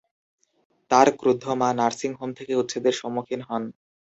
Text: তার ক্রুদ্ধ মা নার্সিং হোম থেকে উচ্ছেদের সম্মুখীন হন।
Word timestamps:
তার 0.91 1.07
ক্রুদ্ধ 1.19 1.45
মা 1.59 1.69
নার্সিং 1.79 2.11
হোম 2.19 2.29
থেকে 2.37 2.53
উচ্ছেদের 2.61 2.93
সম্মুখীন 3.01 3.41
হন। 3.47 3.63